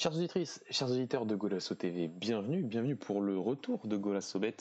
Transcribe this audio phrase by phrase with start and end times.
[0.00, 4.54] Chers auditrices, chers auditeurs de Golasso TV, bienvenue, bienvenue pour le retour de Golasso Bet.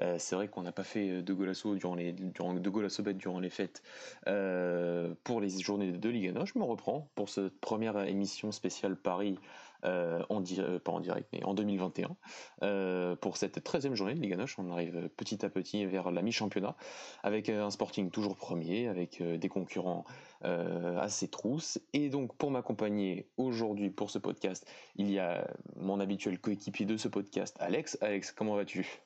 [0.00, 3.40] Euh, c'est vrai qu'on n'a pas fait de Golasso durant les durant, de Bet durant
[3.40, 3.82] les fêtes
[4.28, 6.44] euh, pour les journées de Ligue 1.
[6.44, 9.40] Je me reprends pour cette première émission spéciale Paris
[9.84, 12.16] euh, en euh, pas en direct, mais en 2021.
[12.62, 16.22] Euh, pour cette 13e journée de Ligue 1, on arrive petit à petit vers la
[16.22, 16.76] mi-championnat,
[17.22, 20.04] avec un Sporting toujours premier, avec des concurrents
[20.42, 21.80] assez trousses.
[21.92, 26.96] Et donc, pour m'accompagner aujourd'hui pour ce podcast, il y a mon habituel coéquipier de
[26.96, 27.98] ce podcast, Alex.
[28.00, 29.00] Alex, comment vas-tu?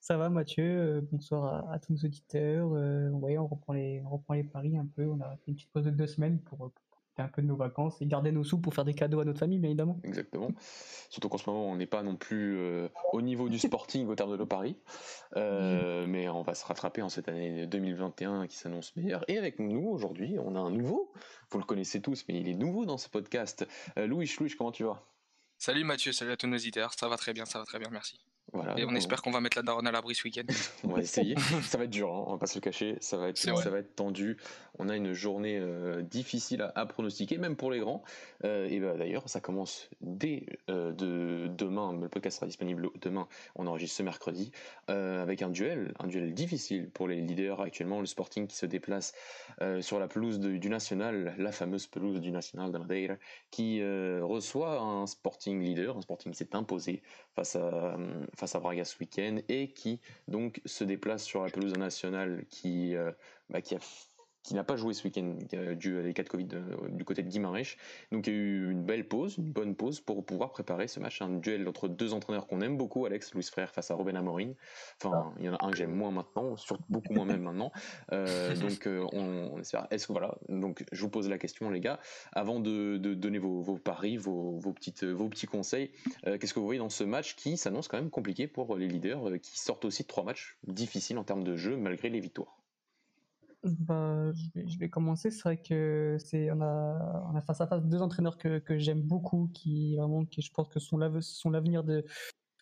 [0.00, 2.68] Ça va Mathieu, bonsoir à, tous nos auditeurs.
[2.68, 5.06] on reprend les, on reprend les paris un peu.
[5.06, 6.70] On a fait une petite pause de deux semaines pour,
[7.22, 9.38] un peu de nos vacances et garder nos sous pour faire des cadeaux à notre
[9.38, 9.98] famille, bien évidemment.
[10.04, 10.50] Exactement.
[11.10, 14.14] Surtout qu'en ce moment, on n'est pas non plus euh, au niveau du sporting au
[14.14, 14.76] terme de nos paris.
[15.36, 19.24] Euh, mais on va se rattraper en cette année 2021 qui s'annonce meilleure.
[19.28, 21.12] Et avec nous, aujourd'hui, on a un nouveau.
[21.50, 23.66] Vous le connaissez tous, mais il est nouveau dans ce podcast.
[23.98, 25.02] Euh, Louis, Louis, comment tu vas?
[25.58, 26.92] Salut Mathieu, salut à tous nos auditeurs.
[26.92, 28.18] Ça va très bien, ça va très bien, merci
[28.76, 30.46] et on espère qu'on va mettre la daronne à l'abri ce week-end.
[30.84, 31.34] on va essayer.
[31.62, 32.96] ça va être dur, hein, on va pas se le cacher.
[33.00, 34.36] Ça va être, ça va être tendu.
[34.78, 38.02] On a une journée euh, difficile à, pronostiquer, même pour les grands.
[38.44, 41.98] Euh, et bah, d'ailleurs, ça commence dès euh, de, demain.
[41.98, 43.26] Le podcast sera disponible demain.
[43.54, 44.52] On enregistre ce mercredi
[44.88, 48.00] avec un duel, un duel difficile pour les leaders actuellement.
[48.00, 49.14] Le Sporting qui se déplace
[49.80, 53.16] sur la pelouse du National, la fameuse pelouse du National de Madeira,
[53.50, 53.82] qui
[54.20, 57.02] reçoit un Sporting leader, un Sporting qui s'est imposé
[57.34, 57.96] face à
[58.36, 62.94] face à Braga ce week-end et qui donc se déplace sur la pelouse nationale qui,
[62.94, 63.12] euh,
[63.50, 63.78] bah, qui a
[64.46, 67.04] qui n'a pas joué ce week-end euh, dû à les cas de Covid euh, du
[67.04, 67.76] côté de Guimarães.
[68.12, 71.00] Donc il y a eu une belle pause, une bonne pause pour pouvoir préparer ce
[71.00, 74.14] match, un duel entre deux entraîneurs qu'on aime beaucoup, Alex Louis Frère face à Robin
[74.14, 74.52] Amorin.
[75.02, 77.72] Enfin, il y en a un que j'aime moins maintenant, surtout beaucoup moins même maintenant.
[78.12, 79.88] Euh, donc on, espère.
[79.90, 81.98] Est-ce que voilà Donc je vous pose la question, les gars,
[82.32, 85.90] avant de, donner vos, paris, vos, petites, vos petits conseils.
[86.24, 89.40] Qu'est-ce que vous voyez dans ce match qui s'annonce quand même compliqué pour les leaders,
[89.42, 92.56] qui sortent aussi de trois matchs difficiles en termes de jeu malgré les victoires?
[93.80, 95.30] Bah, je, vais, commencer.
[95.30, 98.78] C'est vrai que c'est on a, on a face à face deux entraîneurs que, que
[98.78, 102.04] j'aime beaucoup, qui vraiment, qui je pense que sont l'avenir de,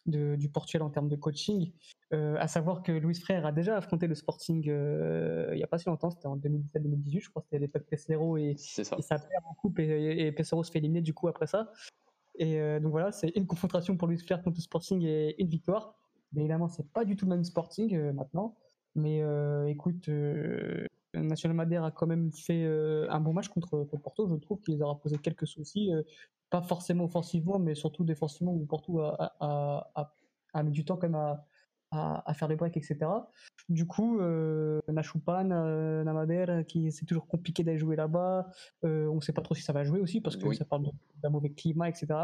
[0.06, 1.72] de, du Portugal en termes de coaching.
[2.12, 5.66] Euh, à savoir que Luis Frère a déjà affronté le Sporting euh, il n'y a
[5.66, 8.96] pas si longtemps, c'était en 2017-2018, je crois, c'était l'époque Pesero et, ça.
[8.98, 11.70] et ça perd en coupe et, et Pesero se fait éliminer du coup après ça.
[12.36, 15.48] Et euh, donc voilà, c'est une confrontation pour Luis Frère contre le Sporting et une
[15.48, 15.94] victoire.
[16.32, 18.56] Mais évidemment, c'est pas du tout le même Sporting euh, maintenant.
[18.94, 23.84] Mais euh, écoute, euh, National Madère a quand même fait euh, un bon match contre,
[24.02, 24.28] Porto.
[24.28, 25.90] Je trouve qu'il leur a posé quelques soucis,
[26.50, 30.12] pas forcément offensivement, mais surtout défensivement, où Porto a, a,
[30.52, 31.44] a, mis du temps quand même à,
[31.90, 32.98] à, faire les breaks, etc.
[33.68, 38.46] Du coup, euh, Nachupan, euh, Namader, qui c'est toujours compliqué d'aller jouer là-bas.
[38.82, 40.84] on ne sait pas trop si ça va jouer aussi parce que ça parle
[41.22, 42.14] d'un mauvais climat, etc.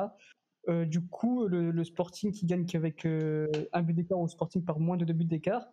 [0.86, 4.96] du coup, le, le, Sporting qui gagne qu'avec un but d'écart au Sporting par moins
[4.96, 5.66] de deux buts d'écart,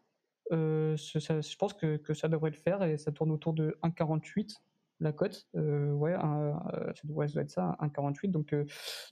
[0.52, 4.56] euh, je pense que, ça devrait le faire et ça tourne autour de 1,48
[5.00, 5.48] la cote.
[5.56, 6.54] Euh, ouais, euh,
[6.96, 8.32] ça, doit, être ça, 1,48.
[8.32, 8.56] Donc,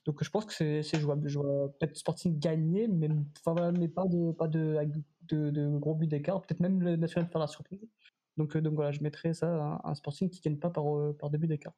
[0.06, 1.28] donc je pense que c'est jouable.
[1.28, 3.10] Je vois peut-être Sporting gagner, mais,
[3.44, 6.42] pas de, pas de, gros buts d'écart.
[6.42, 7.88] Peut-être même le National faire la surprise.
[8.38, 10.86] Donc, voilà, je mettrais ça un, Sporting qui ne gagne pas par,
[11.20, 11.74] par deux buts d'écart.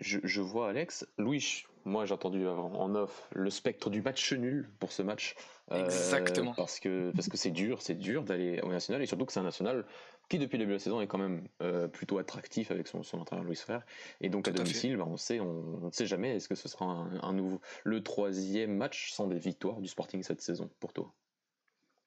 [0.00, 1.06] Je, vois Alex.
[1.18, 5.34] Louis, moi j'ai entendu en off le spectre du match nul pour ce match.
[5.70, 6.54] Euh, Exactement.
[6.54, 9.40] Parce que parce que c'est dur, c'est dur d'aller au national et surtout que c'est
[9.40, 9.84] un national
[10.28, 13.02] qui depuis le début de la saison est quand même euh, plutôt attractif avec son,
[13.02, 13.84] son entraîneur Louis Frère.
[14.20, 16.84] Et donc à domicile, bah, on sait, on ne sait jamais est-ce que ce sera
[16.84, 21.12] un, nouveau le troisième match sans des victoires du Sporting cette saison pour toi.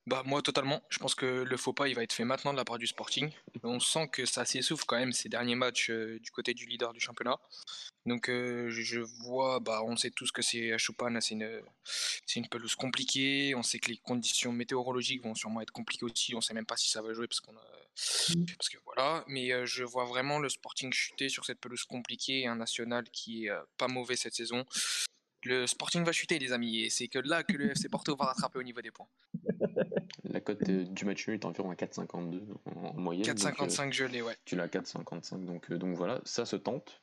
[0.07, 0.81] Bah moi totalement.
[0.89, 2.88] Je pense que le faux pas il va être fait maintenant de la part du
[2.88, 3.30] Sporting.
[3.62, 6.92] On sent que ça s'essouffle quand même ces derniers matchs euh, du côté du leader
[6.92, 7.39] du championnat.
[8.07, 11.62] Donc euh, je vois, bah on sait tous que c'est à Chopin, c'est une
[12.25, 13.53] c'est une pelouse compliquée.
[13.56, 16.33] On sait que les conditions météorologiques vont sûrement être compliquées aussi.
[16.33, 17.68] On sait même pas si ça va jouer parce qu'on a
[18.57, 19.24] parce que voilà.
[19.27, 23.07] Mais euh, je vois vraiment le Sporting chuter sur cette pelouse compliquée et un national
[23.12, 24.65] qui est pas mauvais cette saison.
[25.43, 28.25] Le Sporting va chuter, les amis, et c'est que là que le FC Porto va
[28.25, 29.07] rattraper au niveau des points.
[30.23, 33.25] La cote du match nul est environ à 4,52 en moyenne.
[33.25, 34.35] 4,55 euh, gelé, ouais.
[34.45, 37.01] Tu l'as à 4,55, donc, euh, donc voilà, ça se tente.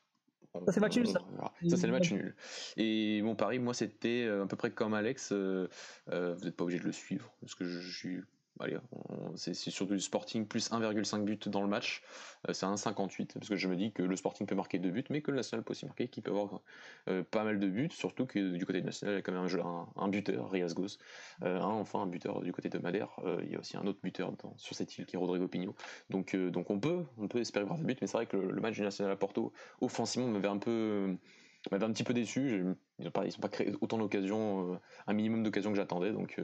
[0.55, 1.21] ça c'est le match nul, ça.
[1.69, 2.35] Ça c'est le match nul.
[2.77, 5.33] Et mon pari, moi, c'était euh, à peu près comme Alex.
[5.33, 5.69] vous
[6.07, 8.21] n'êtes pas obligé de le suivre, parce que je, je suis
[8.61, 8.77] allez,
[9.37, 12.03] c'est surtout du Sporting plus 1,5 but dans le match.
[12.49, 15.05] Euh, c'est 1,58 parce que je me dis que le Sporting peut marquer deux buts,
[15.11, 16.61] mais que le National peut aussi marquer, qu'il peut avoir
[17.09, 19.33] euh, pas mal de buts, surtout que du côté du National, il y a quand
[19.33, 20.99] même un, buteur, Rias Gos,
[21.43, 23.11] euh, enfin un buteur du côté de Madère.
[23.43, 25.75] il y a aussi un autre buteur sur cette île qui est Rodrigo Pigno.
[26.11, 26.37] Donc,
[26.69, 28.83] on peut, on peut espérer voir des buts, mais c'est vrai que le, match du
[28.83, 31.17] National à Porto offensivement m'avait un peu
[31.71, 32.65] m'avait un petit peu déçu.
[32.99, 36.13] ils n'ont pas, pas créé autant d'occasions, un minimum d'occasions que j'attendais.
[36.13, 36.41] Donc,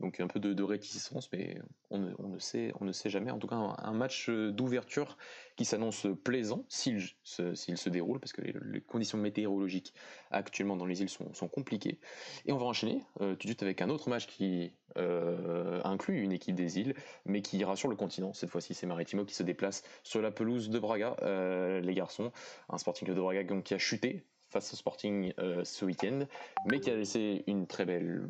[0.00, 1.58] donc un peu de, réticence, mais
[1.90, 3.30] on ne, sait, on ne sait jamais.
[3.30, 5.18] En tout cas, un, match d'ouverture
[5.56, 9.92] qui s'annonce plaisant s'il se, déroule, parce que les, conditions météorologiques
[10.30, 12.00] actuellement dans les îles sont, compliquées.
[12.46, 16.54] Et on va enchaîner tout de suite avec un autre match qui inclut une équipe
[16.54, 16.94] des îles,
[17.26, 18.32] mais qui ira sur le continent.
[18.32, 21.16] Cette fois-ci, c'est Maritimo qui se déplace sur la pelouse de Braga,
[21.82, 22.32] les garçons.
[22.70, 25.32] Un Sporting de Braga qui a chuté face au Sporting
[25.64, 26.26] ce week-end,
[26.66, 28.28] mais qui a laissé une très belle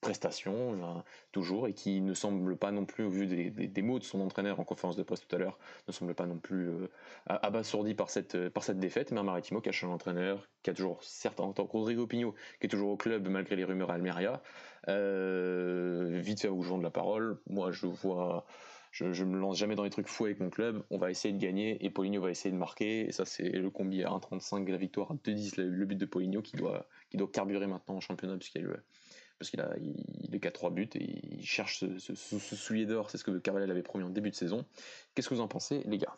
[0.00, 1.02] prestation
[1.32, 4.60] toujours et qui ne semble pas non plus au vu des, mots de son entraîneur
[4.60, 6.88] en conférence de presse tout à l'heure ne semble pas non plus euh,
[7.26, 9.10] abasourdi par cette par cette défaite.
[9.12, 12.06] Mais un Maritimo qui a changé d'entraîneur qui a toujours certes en tant que Rodrigo
[12.06, 14.40] Pigno qui est toujours au club malgré les rumeurs à Almeria
[14.88, 17.38] euh, vite fait vous jouant de la parole.
[17.50, 18.46] Moi je vois
[18.92, 20.84] je, ne me lance jamais dans les trucs fous avec mon club.
[20.90, 23.08] On va essayer de gagner et Poligno va essayer de marquer.
[23.08, 26.42] Et ça, c'est le combi à 1,35, la victoire à 2,10, le, but de Poligno
[26.42, 28.68] qui doit, qui doit carburer maintenant en championnat puisqu'il
[29.38, 32.14] parce qu'il a, il est qu'à 3 buts et il cherche ce,
[32.56, 34.66] soulier d'or, c'est ce que Carvalhal avait promis en début de saison.
[35.14, 36.16] Qu'est-ce que vous en pensez, les gars?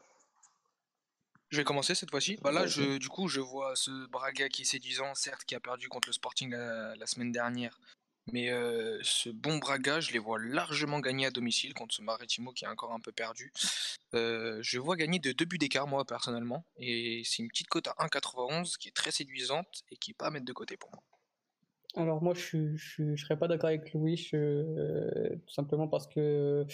[1.51, 2.39] Je vais commencer cette fois-ci.
[2.43, 5.61] Bah là, je, du coup, je vois ce Braga qui est séduisant, certes, qui a
[5.61, 7.79] perdu contre le Sporting la, semaine dernière.
[8.33, 8.49] Mais
[9.03, 12.69] ce bon Braga, je les vois largement gagner à domicile contre ce Maritimo qui est
[12.69, 13.53] encore un peu perdu.
[14.13, 16.65] Je vois gagner de deux buts d'écart, moi, personnellement.
[16.77, 20.27] Et c'est une petite cote à 1,91 qui est très séduisante et qui n'est pas
[20.27, 21.03] à mettre de côté pour moi.
[21.97, 26.65] Alors moi, je ne serais pas d'accord avec Louis, euh, tout simplement parce que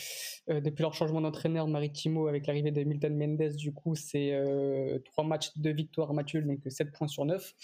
[0.51, 4.99] euh, depuis leur changement d'entraîneur Maritimo, avec l'arrivée de Milton Mendes, du coup, c'est euh,
[5.07, 7.55] trois matchs de victoire match donc 7 points sur 9.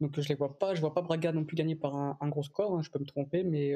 [0.00, 2.42] Donc je les vois pas, je vois pas Braga non plus gagner par un, gros
[2.42, 3.74] score, hein, je peux me tromper, mais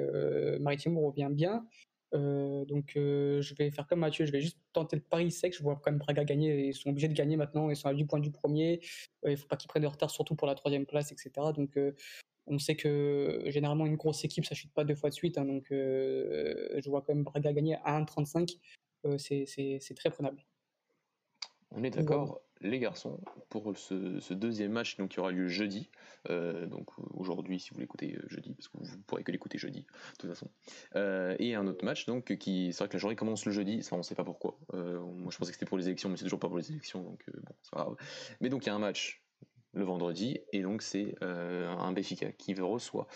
[0.60, 1.64] Maritimo revient bien.
[2.12, 5.56] donc je vais faire comme Mathieu, je vais juste tenter le pari sec.
[5.56, 6.68] Je vois quand même Braga gagner.
[6.68, 7.70] Ils sont obligés de gagner maintenant.
[7.70, 8.80] Ils sont à 10 points du premier.
[9.26, 11.30] il faut pas qu'ils prennent de retard, surtout pour la troisième place, etc.
[11.56, 11.78] Donc
[12.50, 15.44] on sait que généralement une grosse équipe ça chute pas deux fois de suite, hein,
[15.44, 18.58] donc euh, je vois quand même Braga gagner à 1,35,
[19.06, 20.44] euh, c'est très prenable.
[21.72, 25.88] On est d'accord, les garçons, pour ce, deuxième match donc, qui aura lieu jeudi,
[26.28, 29.80] euh, donc aujourd'hui si vous l'écoutez jeudi, parce que vous ne pourrez que l'écouter jeudi,
[29.82, 30.50] de toute façon.
[31.38, 33.94] et un autre match, donc qui c'est vrai que la journée commence le jeudi, ça
[33.94, 34.58] on ne sait pas pourquoi.
[34.72, 37.02] moi je pensais que c'était pour les élections, mais c'est toujours pas pour les élections,
[37.02, 37.96] donc bon, c'est pas grave.
[38.40, 39.24] Mais donc il y a un match
[39.72, 43.06] le vendredi, et donc c'est euh, un Béfica qui reçoit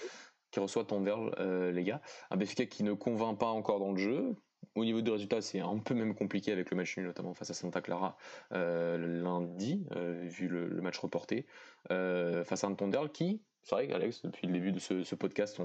[0.50, 2.00] qui reçoit euh, les gars.
[2.30, 4.36] Un Béfica qui ne convainc pas encore dans le jeu.
[4.74, 7.50] Au niveau des résultats, c'est un peu même compliqué avec le match nul, notamment face
[7.50, 8.16] à Santa Clara
[8.52, 9.86] euh, lundi,
[10.22, 11.46] vu le, match reporté.
[11.88, 15.58] face à un Tonderle qui, c'est vrai qu'Alex, depuis le début de ce, podcast,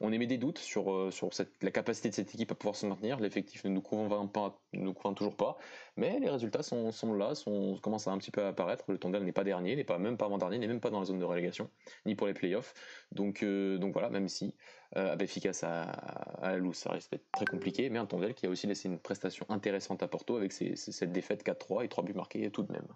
[0.00, 1.30] on, émet des doutes sur, euh, sur
[1.62, 3.18] la capacité de cette équipe à pouvoir se maintenir.
[3.18, 5.56] L'effectif ne nous convainc, pas, nous convainc toujours pas,
[5.96, 8.84] mais les résultats sont, là, sont, commencent à un petit peu apparaître.
[8.88, 11.06] Le Tondel n'est pas dernier, n'est pas même pas avant-dernier, n'est même pas dans la
[11.06, 11.70] zone de relégation,
[12.04, 12.74] ni pour les playoffs.
[13.10, 14.54] Donc, euh, donc voilà, même si
[14.98, 18.66] euh, efficace à, à la ça reste très compliqué, mais un Tondel qui a aussi
[18.66, 22.64] laissé une prestation intéressante à Porto avec cette défaite 4-3 et 3 buts marqués tout
[22.64, 22.86] de même.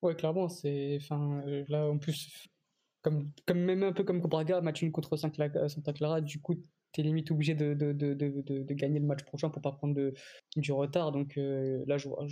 [0.00, 0.98] Ouais, clairement, c'est.
[1.00, 2.48] Enfin, là, en plus,
[3.04, 6.54] comme, même un peu comme Braga, match une contre Santa Clara, du coup,
[6.92, 7.74] tu es limite obligé de,
[8.72, 10.12] gagner le match prochain pour pas prendre
[10.56, 11.12] du retard.
[11.12, 12.26] Donc euh, là, je vois,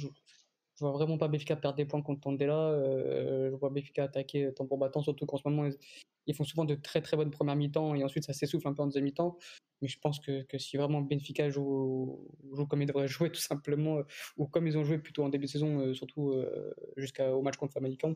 [0.81, 2.71] vois vraiment pas Béfica perdre des points contre Tondela.
[2.71, 5.69] Euh, je vois Béfica attaquer tambour battant, surtout qu'en ce moment,
[6.27, 8.83] ils font souvent de très très bonnes premières mi-temps et ensuite ça s'essouffle un peu
[8.83, 9.37] en deuxième mi-temps.
[9.83, 12.31] Mais je pense que, si vraiment Benfica joue,
[12.71, 13.99] comme ils devraient jouer, tout simplement,
[14.39, 16.35] ou comme ils ont joué plutôt en début de saison, surtout
[16.97, 18.15] jusqu'au match contre Famalicão,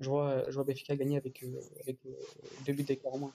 [0.00, 2.10] je vois, je vois Benfica gagner avec, euh, avec euh,
[2.66, 3.32] deux buts d'écart en moins.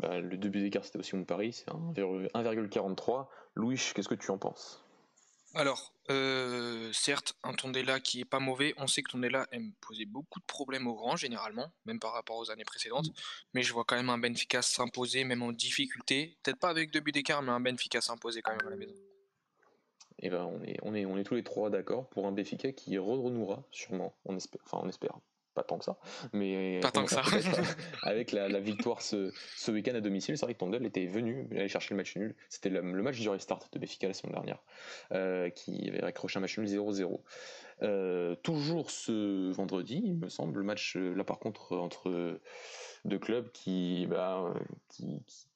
[0.00, 3.28] Bah, le deux buts d'écart, c'était aussi mon pari, c'est 1,43.
[3.54, 4.82] Louis, qu'est-ce que tu en penses?
[5.54, 8.72] Alors, euh, certes, un Tondela qui est pas mauvais.
[8.76, 12.36] On sait que Tondela aime poser beaucoup de problèmes au grand, généralement, même par rapport
[12.36, 13.06] aux années précédentes.
[13.52, 16.38] Mais je vois quand même un Benfica s'imposer, même en difficulté.
[16.42, 18.94] Peut-être pas avec deux buts d'écart, mais un Benfica s'imposer quand même à la maison.
[20.20, 22.72] Et ben, on est, on est, on est tous les trois d'accord pour un Benfica
[22.72, 25.18] qui renouera sûrement, on espère, enfin on espère,
[25.54, 25.98] pas tant que ça,
[26.32, 27.22] mais pas tant que ça.
[28.02, 31.68] avec la, victoire ce, ce week-end à domicile, c'est vrai que Tondel était venu aller
[31.68, 32.36] chercher le match nul.
[32.48, 34.62] C'était le, match du restart de Benfica la semaine dernière,
[35.12, 37.20] euh, qui avait accroché un match nul 0-0.
[37.82, 42.38] Euh, toujours ce vendredi, il me semble, le match là par contre entre
[43.06, 44.52] deux clubs qui, bah,
[44.88, 45.46] qui, qui,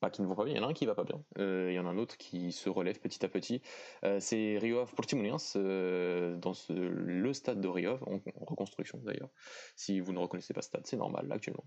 [0.00, 0.54] pas qui ne vont pas bien.
[0.54, 1.22] Il y en a un qui va pas bien.
[1.38, 3.62] Euh, il y en a un autre qui se relève petit à petit.
[4.04, 9.30] Euh, c'est Rio Ave Portimonense euh, dans le stade de Rio en, reconstruction d'ailleurs.
[9.76, 11.64] Si vous ne reconnaissez pas ce stade, c'est normal actuellement.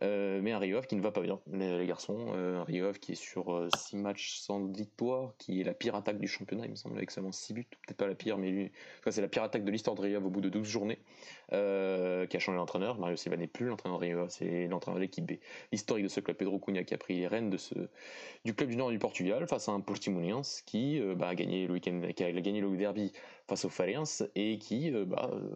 [0.00, 2.32] mais un Rio Ave qui ne va pas bien, les, garçons.
[2.32, 6.18] un Rio Ave qui est sur 6 matchs sans victoire, qui est la pire attaque
[6.18, 7.68] du championnat, il me semble, avec seulement 6 buts.
[7.86, 8.72] Peut-être pas la pire, mais
[9.08, 10.98] c'est la pire attaque de l'histoire de Rio Ave au bout de 12 journées.
[11.50, 12.98] Qui a changé l'entraîneur.
[12.98, 15.32] Mario Silva n'est plus l'entraîneur de Rio Ave, c'est l'entraîneur de l'équipe B.
[15.72, 17.74] De ce club, Pedro Cunha, qui a pris les rênes de ce,
[18.44, 21.66] du club du Nord du Portugal face à un Portimonense qui euh, bah, a gagné
[21.66, 23.12] le week-end, qui a gagné le derby
[23.48, 25.50] face au Farense et qui euh, bah, euh,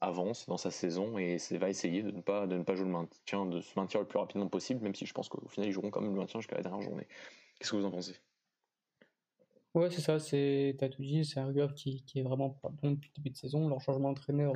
[0.00, 2.92] avance dans sa saison et va essayer de ne pas de ne pas jouer le
[2.92, 5.72] maintien, de se maintenir le plus rapidement possible, même si je pense qu'au final ils
[5.72, 7.06] joueront quand même le maintien jusqu'à la dernière journée.
[7.58, 8.16] Qu'est-ce que vous en pensez?
[9.74, 12.68] Ouais, c'est ça, c'est, t'as tout dit, c'est un joueur qui, qui est vraiment pas
[12.68, 13.68] bon depuis le début de saison.
[13.68, 14.52] Leur changement d'entraîneur,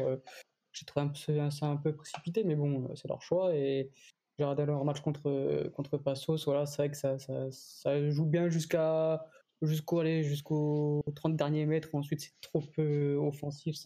[0.73, 1.07] j'ai trouvé
[1.39, 3.55] un ça un peu précipité, mais bon, c'est leur choix.
[3.55, 3.91] Et
[4.39, 7.17] j'ai regardé leur match contre, contre Passos, voilà, c'est vrai que ça,
[7.51, 9.27] ça, joue bien jusqu'à
[9.63, 11.89] jusqu'au jusqu'aux 30 derniers mètres.
[11.95, 13.77] Ensuite, c'est trop peu offensif,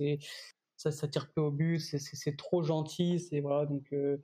[0.76, 3.92] ça, ça tire peu au but, c'est trop gentil, c'est voilà donc.
[3.92, 4.18] Euh,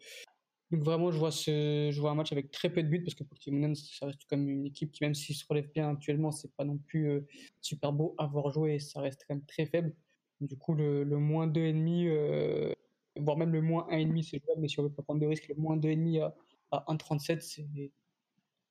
[0.71, 3.15] donc vraiment, je vois, ce, je vois un match avec très peu de buts parce
[3.15, 6.53] que Portimonense, ça reste comme une équipe qui, même s'il se relève bien actuellement, c'est
[6.57, 7.27] pas non plus euh,
[7.61, 9.95] super beau à voir jouer, ça reste quand même très faible.
[10.41, 12.73] Du coup, le, le moins 2,5, euh,
[13.17, 15.49] voire même le moins 1,5, c'est jouable, mais si on veut pas prendre de risque,
[15.49, 16.35] le moins 2,5 à,
[16.73, 17.41] à 1,37,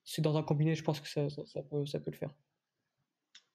[0.03, 2.33] c'est dans un combiné, je pense que ça, ça, peut, ça peut le faire.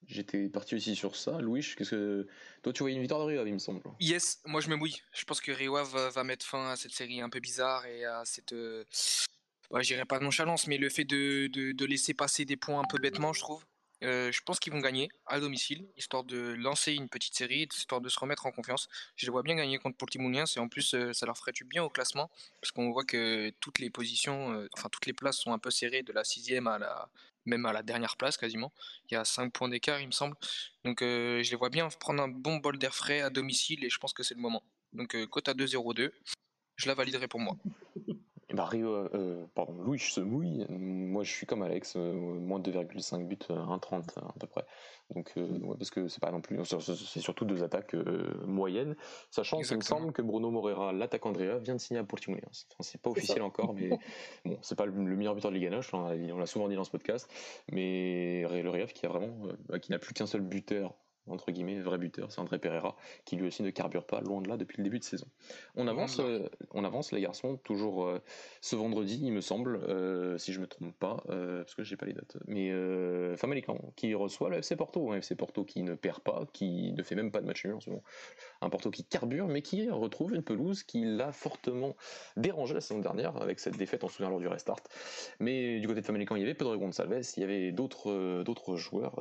[0.07, 1.39] J'étais parti aussi sur ça.
[1.39, 2.27] Louis, qu'est-ce que
[2.63, 3.81] toi tu vois une victoire de Rio il me semble.
[3.99, 5.01] Yes, moi je me mouille.
[5.13, 8.23] Je pense que Rio va, mettre fin à cette série un peu bizarre et à
[8.25, 8.53] cette,
[9.71, 12.97] bah, j'irai pas nonchalance, mais le fait de, de, laisser passer des points un peu
[12.97, 13.63] bêtement, je trouve.
[14.03, 18.01] Euh, je pense qu'ils vont gagner à domicile, histoire de lancer une petite série, histoire
[18.01, 18.89] de se remettre en confiance.
[19.15, 21.63] Je les vois bien gagner contre Portimonense et en plus euh, ça leur ferait du
[21.63, 25.37] bien au classement parce qu'on voit que toutes les positions, euh, enfin toutes les places
[25.37, 27.09] sont un peu serrées de la sixième à la
[27.45, 28.71] même à la dernière place quasiment.
[29.09, 30.35] Il y a 5 points d'écart il me semble.
[30.83, 33.97] Donc je les vois bien prendre un bon bol d'air frais à domicile et je
[33.97, 34.63] pense que c'est le moment.
[34.93, 36.11] Donc cote à 2-0-2,
[36.75, 37.57] je la validerai pour moi.
[38.53, 40.65] Bah Rio, euh, pardon, Louis se mouille.
[40.69, 44.65] Moi, je suis comme Alex, euh, moins de 2,5 buts, 1,30 euh, à peu près.
[45.13, 47.95] Donc, euh, parce que c'est pas non plus, c'est surtout deux attaques
[48.45, 48.95] moyennes.
[49.29, 52.67] Sachant qu'il me semble que Bruno Moreira, l'attaque Andrea, vient de signer à Portimonense.
[52.71, 53.89] Enfin, c'est pas officiel encore, mais
[54.45, 56.91] bon, c'est pas le, meilleur buteur de Ligue 1, on l'a souvent dit dans ce
[56.91, 57.29] podcast.
[57.71, 59.47] Mais le Rio qui a vraiment,
[59.81, 60.93] qui n'a plus qu'un seul buteur
[61.27, 64.49] entre guillemets, vrai buteur, c'est André Pereira, qui lui aussi ne carbure pas, loin de
[64.49, 65.27] là, depuis le début de saison.
[65.75, 68.19] On avance, euh, on avance les garçons, toujours euh,
[68.61, 72.05] ce vendredi, il me semble, euh, si je me trompe pas, parce que j'ai pas
[72.05, 72.71] les dates, mais
[73.37, 77.03] Famalicão, qui reçoit le FC Porto, un FC Porto qui ne perd pas, qui ne
[77.03, 78.03] fait même pas de match nul en ce moment,
[78.61, 81.95] un Porto qui carbure, mais qui retrouve une pelouse qui l'a fortement
[82.37, 84.81] dérangé la saison dernière, avec cette défaite, en se souvient lors du restart.
[85.39, 88.75] Mais du côté de Famalicão, il y avait Pedro Gonçalves, il y avait d'autres d'autres
[88.75, 89.19] joueurs,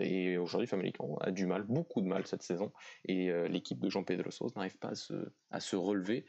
[0.00, 2.72] et aujourd'hui Famalicão a du mal, beaucoup de mal cette saison,
[3.06, 4.92] et euh, l'équipe de Jean-Pedro Sauce n'arrive pas
[5.50, 6.24] à se, relever.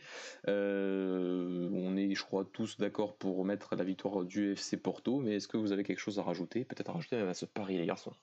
[0.47, 5.35] Euh, on est, je crois, tous d'accord pour mettre la victoire du FC Porto, mais
[5.35, 6.65] est-ce que vous avez quelque chose à rajouter?
[6.65, 8.13] Peut-être à rajouter à ce pari, les garçons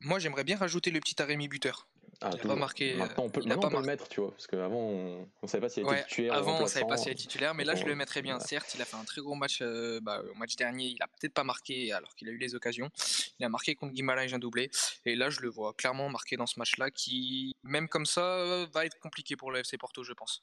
[0.00, 1.88] Moi, j'aimerais bien rajouter le petit Arémi buteur.
[2.20, 2.94] Ah, il pas marqué.
[2.96, 6.02] Maintenant, on peut, le mettre, tu vois, parce qu'avant, on ne savait pas s'il était
[6.02, 6.34] titulaire.
[6.34, 8.40] Avant, on ne savait pas s'il était titulaire, mais là, je le mettrais bien.
[8.40, 10.86] Certes, il a fait un très gros match euh, bah, au match dernier.
[10.86, 12.90] Il a peut-être pas marqué alors qu'il a eu les occasions.
[13.38, 14.68] Il a marqué contre Guimaraes un doublé.
[15.04, 18.84] Et là, je le vois clairement marqué dans ce match-là, qui, même comme ça, va
[18.84, 20.40] être compliqué pour le FC Porto, je pense.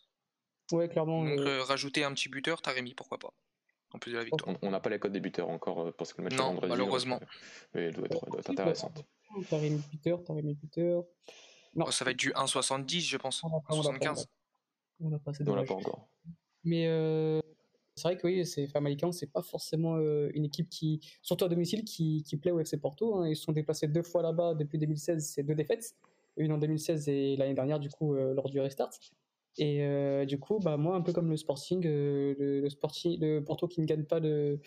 [0.72, 1.25] Ouais, clairement.
[1.25, 3.34] Donc, euh, rajouter un petit buteur, Taremi, pourquoi pas
[3.94, 4.58] en plus de la victoire.
[4.62, 7.20] On n'a pas les codes des buteurs encore euh, parce que le match non, malheureusement.
[7.74, 9.05] mais elle doit être, doit être intéressante.
[9.50, 11.05] Taremi buteur, Taremi buteur.
[11.75, 11.91] Non.
[11.91, 13.44] ça va être du 1,70, je pense.
[13.44, 14.25] On 1,75.
[15.01, 16.08] On n'a pas, on l'a pas encore.
[16.63, 17.41] Mais euh,
[17.96, 21.50] c'est vrai que oui, c'est Famalicão, c'est pas forcément euh, une équipe qui, surtout à
[21.50, 23.15] domicile, qui, qui plaît au FC Porto.
[23.15, 23.27] Hein.
[23.27, 25.96] Ils sont déplacés deux fois là-bas depuis 2016, c'est deux défaites.
[26.38, 28.91] Une en 2016 et l'année dernière, du coup, euh, lors du restart.
[29.58, 33.70] Et du coup, bah, moi, un peu comme le Sporting, le, le, sporting, le Porto
[33.70, 34.60] qui ne gagne pas de,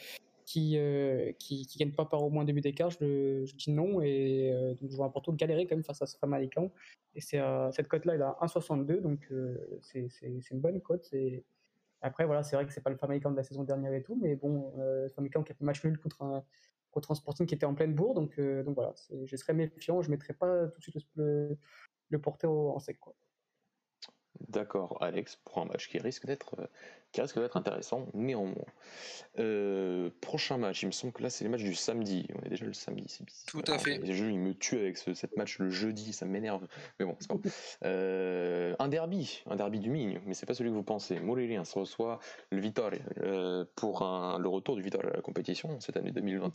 [0.49, 4.01] qui, euh, qui, gagne pas par au moins début d'écart, je, dis non.
[4.01, 6.73] Et euh, donc je vois un Porto galérer quand même face à ce Famalicão.
[7.15, 7.39] Et c'est
[7.73, 11.15] cette cote-là, il a 1,62, donc euh, c'est une bonne cote.
[12.01, 14.17] Après, voilà, c'est vrai que c'est pas le Famalicão de la saison dernière et tout,
[14.17, 16.43] mais bon, euh, Famalicão qui a fait match nul contre un,
[16.93, 20.11] contre un Sporting qui était en pleine bourre, donc, donc voilà, je serais méfiant, je
[20.11, 21.59] mettrais pas tout de suite le,
[22.09, 22.99] le, en sec.
[23.01, 23.15] Quoi.
[24.49, 26.57] D'accord, Alex, pour un match qui risque d'être
[27.13, 28.65] qui risque d'être intéressant néanmoins.
[29.39, 32.27] Euh, prochain match, il me semble que là c'est les matchs du samedi.
[32.35, 33.19] On est déjà le samedi.
[33.47, 33.99] Tout à fait.
[33.99, 36.67] Les jeux, il me tue avec ce, cette match le jeudi, ça m'énerve.
[36.99, 37.37] Mais bon, c'est pas
[37.85, 41.19] euh, Un derby, un derby du Migne, mais c'est pas celui que vous pensez.
[41.21, 42.19] Morelia se reçoit
[42.51, 46.51] le Vittoria euh, pour un, le retour du Vittoria à la compétition cette année 2021.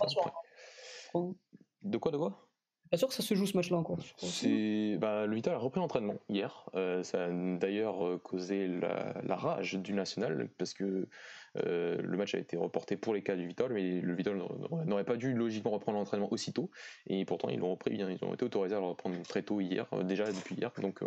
[1.84, 2.48] De quoi, de quoi?
[2.90, 3.98] Pas sûr que ça se joue ce match-là encore.
[4.18, 6.70] C'est bah, le Vital a repris l'entraînement hier.
[6.76, 11.08] Euh, ça a d'ailleurs euh, causé la, rage du national parce que
[11.66, 14.40] euh, le match a été reporté pour les cas du Vital, mais le Vital
[14.86, 16.70] n'aurait pas dû logiquement reprendre l'entraînement aussitôt.
[17.08, 17.96] Et pourtant, ils l'ont repris.
[17.96, 20.72] Bien, ils ont été autorisés à le reprendre très tôt hier, déjà depuis hier.
[20.82, 21.00] Donc,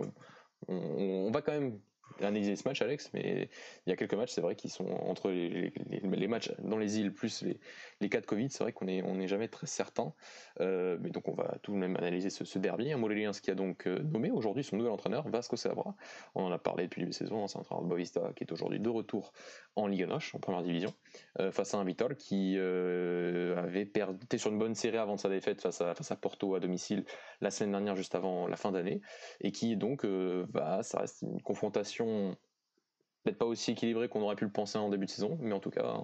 [0.68, 1.78] on, va quand même
[2.20, 3.48] analyser ce match, Alex, mais
[3.86, 7.12] il y a quelques matchs, c'est vrai, qui sont entre les, matchs dans les îles
[7.12, 7.58] plus les,
[8.00, 10.12] les cas de Covid, c'est vrai qu'on n'est on est jamais très certain.
[10.60, 12.92] Euh, mais donc on va tout de même analyser ce, ce derby.
[12.92, 15.94] Un ce qui a donc euh, nommé aujourd'hui son nouvel entraîneur, Vasco Sabra.
[16.34, 18.44] On en a parlé depuis le début de saison, c'est un entraîneur de Bovista qui
[18.44, 19.32] est aujourd'hui de retour
[19.74, 20.92] en Ligue Noche, en première division,
[21.40, 25.28] euh, face à un Vitor qui avait perdu, était sur une bonne série avant sa
[25.28, 27.04] défaite face à, face à Porto à domicile
[27.40, 29.00] la semaine dernière, juste avant la fin d'année,
[29.40, 34.44] et qui donc va, ça reste une confrontation peut-être pas aussi équilibrée qu'on aurait pu
[34.44, 36.00] le penser en début de saison, mais en tout cas,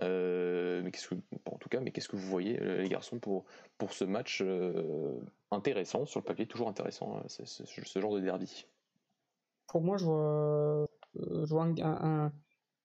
[0.00, 1.14] mais qu'est-ce que,
[1.46, 3.44] en tout cas, mais qu'est-ce que vous voyez les garçons pour
[3.78, 4.44] pour ce match
[5.50, 8.66] intéressant sur le papier, toujours intéressant, ce genre de derby?
[9.66, 12.32] Pour moi, je vois, je un,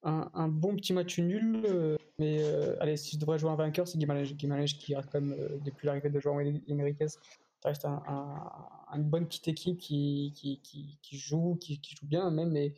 [0.03, 2.43] un, bon petit match nul, mais
[2.79, 6.09] allez, si je devrais jouer un vainqueur, c'est Guimarães, qui reste quand même depuis l'arrivée
[6.09, 7.19] de João Enriquez, ça
[7.69, 8.51] reste un,
[8.97, 12.73] une bonne petite équipe qui, qui, qui, qui joue, qui, joue bien même, et,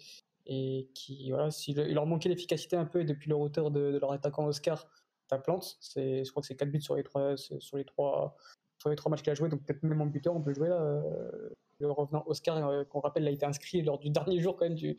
[0.45, 3.97] et qui, voilà, s'il il leur manquait l'efficacité un peu, et depuis le retour de,
[3.99, 4.87] leur attaquant Oscar,
[5.27, 8.35] ta plante, c'est, je crois que c'est 4 buts sur les 3, sur les 3,
[8.79, 10.69] sur les 3 matchs qu'il a joué, donc peut-être même en buteur, on peut jouer
[10.69, 10.81] là.
[10.81, 11.49] Euh,
[11.79, 14.75] le revenant Oscar, euh, qu'on rappelle, a été inscrit lors du dernier jour quand même
[14.75, 14.97] du,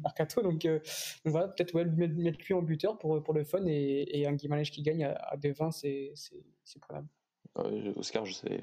[0.00, 0.78] Mercato, donc, euh,
[1.24, 4.26] donc, voilà, peut-être ouais, mettre, mettre lui en buteur pour, pour le fun, et, et
[4.26, 7.08] un Guimarães qui gagne à, à 2-20, c'est, c'est, c'est prenable.
[7.96, 8.60] Oscar, je savais,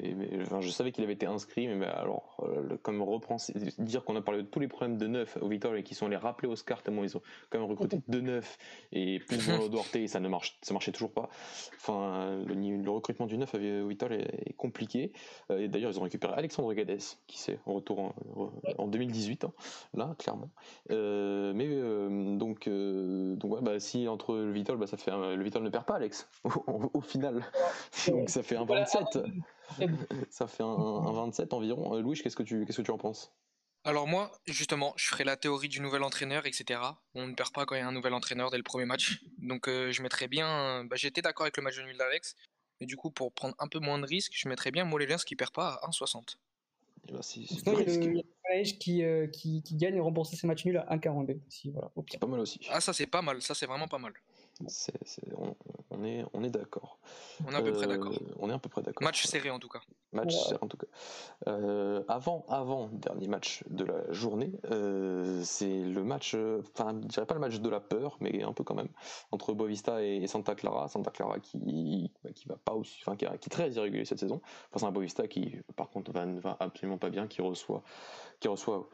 [0.62, 3.38] je savais qu'il avait été inscrit, mais alors, euh, comme reprend,
[3.80, 6.08] dire qu'on a parlé de tous les problèmes de neuf au Vitor et qui sont
[6.08, 8.58] les rappeler Oscar tellement ils ont quand même recruté deux neuf
[8.92, 11.30] et plus de Duarte et ça ne marche, ça marchait toujours pas.
[11.78, 15.12] Enfin, le, recrutement du neuf au Vitor est, compliqué.
[15.52, 18.14] Euh, et d'ailleurs, ils ont récupéré Alexandre Gades, qui c'est en retour
[18.78, 19.54] en, 2018, hein,
[19.94, 20.50] là, clairement.
[20.92, 21.68] Euh, mais
[22.38, 25.86] donc, donc ouais, bah, si entre le Vitor, bah, ça fait le Vitor ne perd
[25.86, 26.28] pas, Alex,
[26.94, 27.44] au, final.
[28.08, 29.20] donc ça fait un 27.
[30.30, 31.96] ça fait un, 27 environ.
[31.96, 33.34] Euh, Louis, qu'est-ce que tu qu'est-ce que tu en penses?
[33.84, 36.80] Alors moi, justement, je ferai la théorie du nouvel entraîneur, etc.
[37.14, 39.22] On ne perd pas quand il y a un nouvel entraîneur dès le premier match.
[39.38, 40.84] Donc euh, je mettrais bien...
[40.86, 42.36] Bah, J'étais d'accord avec le match de nul d'Alex.
[42.80, 45.36] Mais du coup, pour prendre un peu moins de risques, je mettrais bien Moléliens qui
[45.36, 46.38] perd pas à 1,60.
[47.08, 50.78] Eh ben, il y a qui, euh, qui, qui, gagne et rembourser ses matchs nuls
[50.78, 51.40] à 1,42.
[51.72, 51.92] voilà.
[52.10, 52.60] C'est pas mal aussi.
[52.70, 54.14] Ah ça c'est pas mal, ça c'est vraiment pas mal
[55.90, 56.98] on, est, on est d'accord.
[57.46, 58.14] On est à peu près d'accord.
[58.14, 59.04] Euh, on est à peu près d'accord.
[59.04, 59.82] Match serré en tout cas.
[60.14, 60.88] Match serré en tout cas.
[61.48, 66.36] Euh, avant, avant dernier match de la journée, euh, c'est le match,
[66.76, 68.90] enfin, je dirais pas le match de la peur, mais un peu quand même,
[69.32, 70.88] entre Boavista et, Santa Clara.
[70.88, 74.42] Santa Clara qui, bah, qui va pas aussi, enfin, qui, est très irrégulier cette saison.
[74.72, 77.84] Face à un Boavista qui, par contre, va, va absolument pas bien, qui reçoit,
[78.40, 78.90] qui reçoit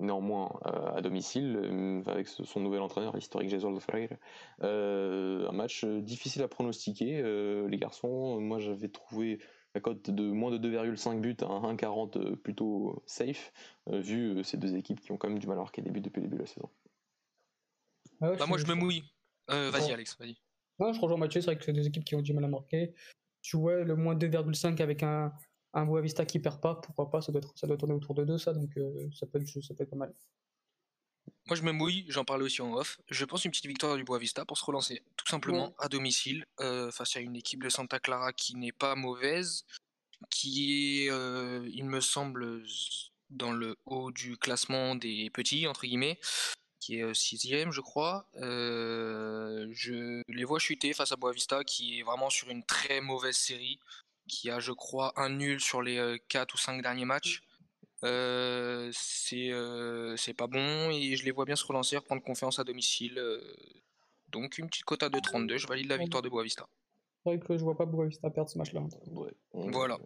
[0.00, 4.16] néanmoins euh, à domicile euh, avec son nouvel entraîneur historique Jesualdo Freire.
[4.62, 7.22] Euh, un match difficile à pronostiquer.
[7.68, 9.38] les garçons, moi j'avais trouvé
[9.74, 13.52] la cote de moins de 2,5 buts à 1,40 plutôt safe,
[13.86, 16.20] vu ces deux équipes qui ont quand même du mal à marquer des buts depuis
[16.20, 16.68] le début de la saison.
[18.20, 19.02] Ah bah, moi je me mouille.
[19.48, 20.36] vas-y Alex, vas-y.
[20.78, 22.94] je rejoins Mathieu, c'est vrai que c'est deux équipes qui ont du mal à marquer.
[23.40, 25.32] Tu vois, le moins 2,5 avec un,
[25.74, 28.38] un Boavista qui perd pas, pourquoi pas, ça doit, ça doit tourner autour de 2
[28.38, 30.14] ça, donc euh, ça, peut être, ça peut être pas mal.
[31.46, 33.00] Moi je me mouille, j'en parlais aussi en off.
[33.08, 36.90] Je pense une petite victoire du Boavista pour se relancer, tout simplement à domicile, euh,
[36.90, 39.64] face à une équipe de Santa Clara qui n'est pas mauvaise,
[40.30, 42.62] qui est, euh, il me semble,
[43.30, 46.20] dans le haut du classement des petits, entre guillemets,
[46.78, 48.28] qui est sixième, je crois.
[48.34, 53.80] je les vois chuter face à Boavista, qui est vraiment sur une très mauvaise série
[54.28, 57.42] qui a, je crois, un nul sur les 4 ou 5 derniers matchs.
[58.04, 63.20] Euh, c'est pas bon et je les vois bien se relancer, reprendre confiance à domicile.
[64.28, 66.66] donc une petite quota de 32, je valide la victoire de Boavista.
[67.24, 68.82] C'est vrai que je vois pas Boavista perdre ce match-là.
[69.52, 69.98] Voilà.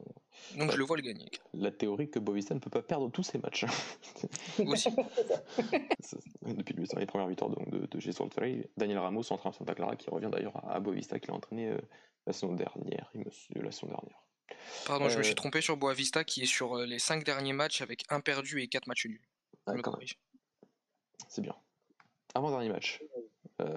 [0.58, 1.30] Donc je le vois le gagner.
[1.54, 3.64] La théorie que Boavista ne peut pas perdre tous ses matchs.
[4.66, 4.90] Aussi.
[6.42, 10.10] Depuis les premières victoires de, de, de Daniel Ramos en train de Santa Clara qui
[10.10, 11.74] revient d'ailleurs à Boavista qui l'a entraîné
[12.26, 14.26] la saison dernière, il me la saison dernière.
[14.86, 17.52] Pardon, je me suis euh, trompé sur Boavista qui est sur euh, les 5 derniers
[17.52, 19.20] matchs avec un perdu et 4 matchs nuls.
[19.66, 19.74] Ah,
[21.28, 21.56] C'est bien.
[22.34, 23.02] Avant-dernier match.
[23.62, 23.74] Euh,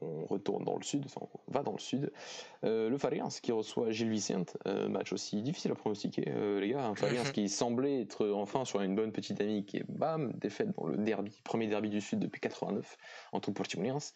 [0.00, 2.12] on retourne dans le sud, enfin on va dans le sud.
[2.64, 6.84] Euh, le Fariens qui reçoit Gilles Vicente, euh, match aussi difficile à pronostiquer, les gars.
[6.84, 7.32] Un Fariens mhm.
[7.32, 11.40] qui semblait être enfin sur une bonne petite dynamique et bam, défaite dans le derby,
[11.44, 12.96] premier derby du sud depuis 89
[13.32, 14.14] entre Portimonense.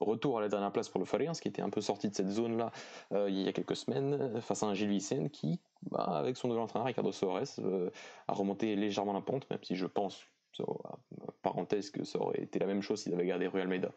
[0.00, 2.30] Retour à la dernière place pour le Fariens qui était un peu sorti de cette
[2.30, 2.70] zone-là
[3.12, 6.62] il y a quelques semaines face à un Gilles Vicente qui, bah, avec son nouvel
[6.62, 7.60] entraîneur Ricardo Soares,
[8.28, 10.26] a remonté légèrement la pente, même si je pense
[11.42, 13.92] parenthèse que ça aurait été la même chose s'ils avaient gardé Rui Almeida.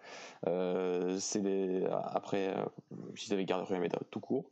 [0.48, 2.66] Euh, c'est après euh,
[3.16, 4.50] s'ils avaient gardé Rui Almeida tout court.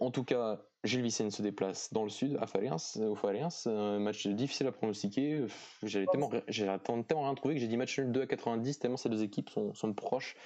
[0.00, 3.98] En tout cas, Gilles Vicenne se déplace dans le sud à Faliens, au Faliens, un
[3.98, 5.44] match difficile à pronostiquer.
[5.82, 9.10] J'ai tellement, tellement rien trouvé que j'ai dit match nul 2 à 90 tellement ces
[9.10, 10.36] deux équipes sont, sont proches.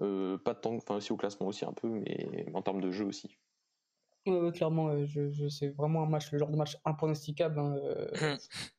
[0.00, 2.90] Euh, pas de temps, enfin aussi au classement aussi un peu, mais en termes de
[2.90, 3.36] jeu aussi.
[4.54, 7.58] clairement, je, je c'est vraiment un match, le genre de match impronosticable.
[7.58, 7.76] Hein,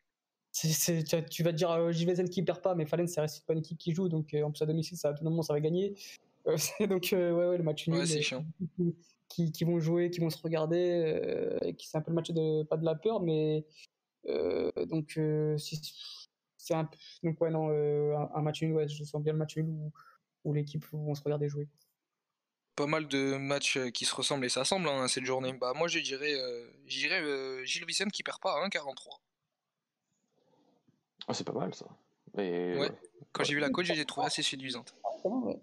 [0.52, 3.60] tu, vas te dire euh, JVZN qui perd pas, mais Fallen, c'est reste pas une
[3.60, 5.96] équipe qui joue, donc euh, en plus à domicile, ça, tout moment, ça va gagner.
[6.48, 6.58] Euh,
[6.88, 8.06] donc, ouais, ouais, le match nul.
[8.08, 8.46] c'est chiant.
[9.28, 12.32] Qui, qui, vont jouer, qui vont se regarder, et qui c'est un peu le match
[12.32, 13.64] de pas de la peur, mais
[14.88, 15.20] donc
[16.58, 16.90] c'est un
[17.24, 19.92] donc ouais non un, match nul, ouais, je sens bien le match nul où,
[20.46, 21.68] où l'équipe vont se regarder jouer
[22.80, 25.52] pas mal de matchs qui se ressemblent et s'assemblent hein, cette journée.
[25.52, 29.20] Bah moi je dirais, euh, Gilles Vicente qui perd pas à 1,43.
[31.30, 31.86] Ah, c'est pas mal ça.
[32.36, 32.92] ouais.
[33.32, 34.96] Quand j'ai vu la coach, j'ai trouvé assez séduisante.
[35.24, 35.60] On,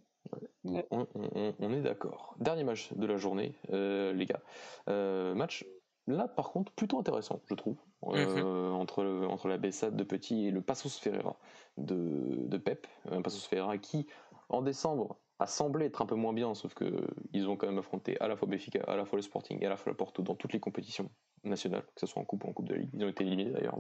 [0.64, 2.37] est d'accord.
[2.38, 4.40] Dernier match de la journée, euh, les gars.
[4.88, 5.66] Euh, match
[6.07, 8.74] là, par contre, plutôt intéressant, je trouve, euh, mhm.
[8.74, 11.37] entre, entre la Bessade de Petit et le Passos Ferreira
[11.79, 12.87] de, de Pep.
[13.11, 14.07] Un Passos Ferreira qui,
[14.48, 17.79] en décembre, a semblé être un peu moins bien, sauf que ils ont quand même
[17.79, 19.96] affronté à la fois Béfica, à la fois le Sporting et à la fois le
[19.96, 21.11] Porto dans toutes les compétitions
[21.44, 22.90] nationales, que ce soit en coupe ou en coupe de ligue.
[22.94, 23.79] Ils ont été éliminés d'ailleurs.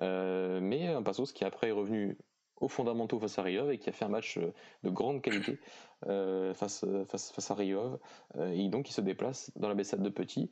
[0.00, 2.18] Euh, mais un Passos qui après est revenu
[2.60, 4.52] aux fondamentaux face à Riov et qui a fait un match euh,
[4.84, 5.58] de grande qualité
[6.06, 7.98] euh, face, face, face à Riov
[8.38, 10.50] et donc il se déplace dans la Bessade de Petit.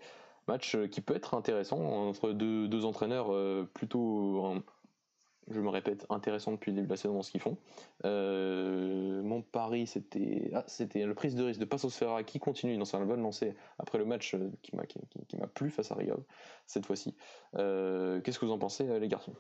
[0.49, 3.31] Match qui peut être intéressant entre deux, deux entraîneurs
[3.73, 4.63] plutôt
[5.51, 7.59] je me répète, intéressant depuis le début de la saison dans ce qu'ils font.
[8.05, 12.85] Euh, mon pari, c'était ah, le prise de risque de Passos Ferrara qui continue dans
[12.85, 14.77] sa bonne lancée après le match euh, qui
[15.37, 16.23] m'a plu face à Rigov
[16.67, 17.15] cette fois-ci.
[17.57, 19.35] Euh, qu'est-ce que vous en pensez, les garçons?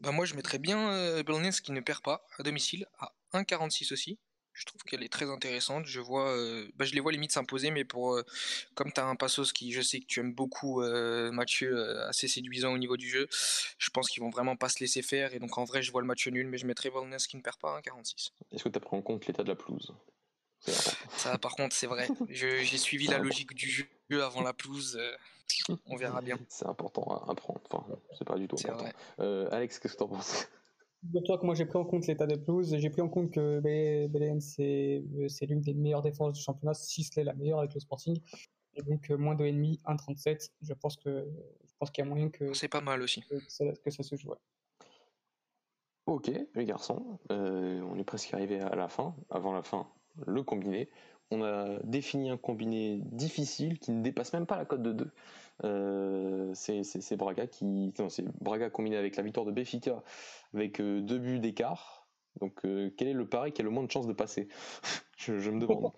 [0.00, 4.18] Bah Moi, je mettrais bien Belnès qui ne perd pas à domicile à 1,46 aussi.
[4.54, 5.86] Je trouve qu'elle est très intéressante.
[5.86, 8.22] Je vois, euh, bah, je les vois limite s'imposer, mais pour euh,
[8.74, 12.28] comme tu as un Passos qui, je sais que tu aimes beaucoup, euh, Mathieu, assez
[12.28, 13.28] séduisant au niveau du jeu,
[13.78, 15.34] je pense qu'ils vont vraiment pas se laisser faire.
[15.34, 17.42] Et donc en vrai, je vois le match nul, mais je mettrai Volnes qui ne
[17.42, 18.32] perd pas, 46.
[18.52, 19.94] Est-ce que tu as pris en compte l'état de la pelouse?
[20.60, 22.06] Ça, par contre, c'est vrai.
[22.28, 25.00] J'ai suivi la logique du jeu avant la pelouse.
[25.86, 26.38] on verra bien.
[26.48, 27.60] C'est important à, prendre.
[27.70, 27.86] Enfin,
[28.16, 28.92] c'est pas du tout important.
[29.50, 30.20] Alex, qu'est-ce que tu en
[31.02, 33.30] penses toi que moi j'ai pris en compte l'état des pelouses, j'ai pris en compte
[33.32, 37.74] que BLM c'est l'une des meilleures défenses du championnat, si ce n'est la meilleure avec
[37.74, 38.20] le Sporting.
[38.74, 40.50] Et donc euh, moins de ennemis, 1,37.
[40.62, 41.28] Je pense que
[41.64, 43.64] je pense qu'il y a moyen que c'est pas mal aussi que ça,
[44.02, 44.32] se joue.
[46.06, 49.14] Ok les garçons, euh, on est presque arrivé à la fin.
[49.28, 49.88] Avant la fin,
[50.26, 50.88] le combiné.
[51.32, 55.10] On a défini un combiné difficile qui ne dépasse même pas la cote de 2.
[55.64, 60.02] Euh, c'est Braga qui, c'est Braga combiné avec la victoire de Béfica
[60.52, 62.06] avec euh, deux buts d'écart.
[62.40, 64.48] Donc euh, quel est le pari qui a le moins de chances de passer?
[65.16, 65.92] Je, me demande.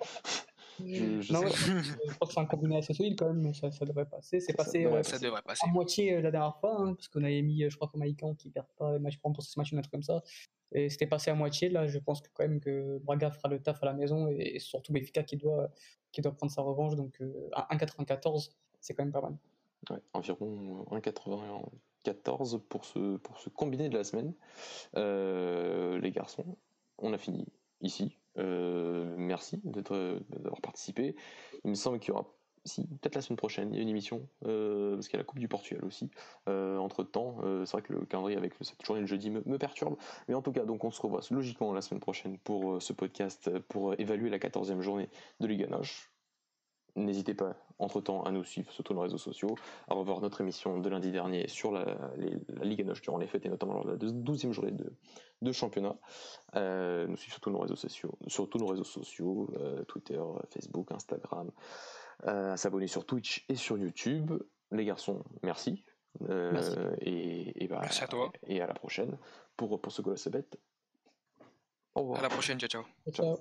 [0.80, 3.84] Je, je, non, je, crois que c'est un combiné assez solide quand même, ça, ça
[3.84, 4.40] devrait passer.
[4.40, 5.66] C'est passé, ça devrait passer.
[5.66, 8.50] à moitié la dernière fois, hein, parce qu'on avait mis, je crois, comme Maïkan qui
[8.50, 10.22] perd pas les matchs pour ce match, un truc comme ça.
[10.72, 11.68] Et c'était passé à moitié.
[11.68, 14.58] Là, je pense que quand même que Braga fera le taf à la maison et,
[14.58, 15.70] surtout Béfica qui doit,
[16.10, 16.96] qui doit prendre sa revanche.
[16.96, 17.20] Donc
[17.52, 19.36] à 1,94, c'est quand même pas mal
[20.12, 24.34] environ 1,94 pour ce, pour ce combiné de la semaine.
[24.96, 26.56] Euh, les garçons,
[26.98, 27.46] on a fini
[27.80, 28.16] ici.
[28.38, 31.14] Euh, merci d'avoir participé.
[31.64, 32.26] Il me semble qu'il y aura,
[32.64, 35.48] si, peut-être la semaine prochaine, une émission, euh, parce qu'il y a la Coupe du
[35.48, 36.10] Portugal aussi.
[36.46, 39.96] entre temps, c'est vrai que le calendrier avec cette journée de jeudi me, perturbe.
[40.28, 43.58] Mais en tout cas, donc on se revoit logiquement la semaine prochaine pour ce podcast,
[43.68, 45.08] pour évaluer la 14e journée
[45.40, 46.13] de Liga Noche
[46.96, 49.56] N'hésitez pas, entre-temps, à nous suivre sur tous nos réseaux sociaux,
[49.88, 51.98] à revoir notre émission de lundi dernier sur la,
[52.62, 54.72] Ligue Noche durant les fêtes et notamment lors de la 12e journée
[55.42, 55.96] de, championnat.
[56.54, 60.22] Euh, nous suivre sur tous nos réseaux sociaux, sur tous nos réseaux sociaux euh, Twitter,
[60.50, 61.50] Facebook, Instagram,
[62.26, 64.32] euh, à s'abonner sur Twitch et sur YouTube.
[64.70, 65.84] Les garçons, merci.
[66.20, 66.76] merci.
[67.00, 68.32] Et, bah, merci à toi.
[68.46, 69.18] Et à la prochaine
[69.56, 70.58] pour, pour ce goal bête.
[71.96, 72.20] Au revoir.
[72.20, 72.68] À la prochaine, ciao.
[72.68, 72.84] ciao.
[73.12, 73.36] ciao.